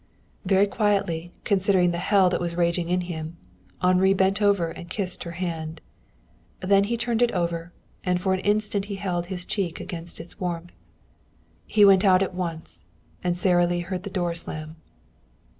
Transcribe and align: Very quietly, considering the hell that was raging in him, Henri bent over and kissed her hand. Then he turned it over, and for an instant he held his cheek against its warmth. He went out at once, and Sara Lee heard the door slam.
Very 0.45 0.65
quietly, 0.65 1.31
considering 1.43 1.91
the 1.91 1.99
hell 1.99 2.27
that 2.31 2.41
was 2.41 2.55
raging 2.55 2.89
in 2.89 3.01
him, 3.01 3.37
Henri 3.83 4.15
bent 4.15 4.41
over 4.41 4.69
and 4.71 4.89
kissed 4.89 5.21
her 5.25 5.33
hand. 5.33 5.79
Then 6.59 6.85
he 6.85 6.97
turned 6.97 7.21
it 7.21 7.31
over, 7.33 7.71
and 8.03 8.19
for 8.19 8.33
an 8.33 8.39
instant 8.39 8.85
he 8.85 8.95
held 8.95 9.27
his 9.27 9.45
cheek 9.45 9.79
against 9.79 10.19
its 10.19 10.39
warmth. 10.39 10.71
He 11.67 11.85
went 11.85 12.03
out 12.03 12.23
at 12.23 12.33
once, 12.33 12.85
and 13.23 13.37
Sara 13.37 13.67
Lee 13.67 13.81
heard 13.81 14.01
the 14.01 14.09
door 14.09 14.33
slam. 14.33 14.77